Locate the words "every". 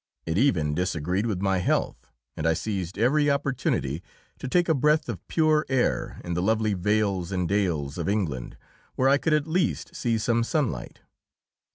2.97-3.29